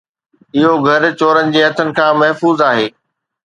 اھو 0.55 0.71
گھر 0.87 1.01
چورن 1.19 1.47
جي 1.53 1.61
ھٿن 1.67 1.89
کان 1.97 2.11
محفوظ 2.21 2.57
آھي 2.69 2.85